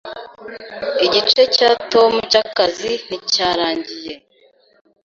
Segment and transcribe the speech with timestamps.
[1.05, 4.13] Igice cya Tom cyakazi nticyarangiye.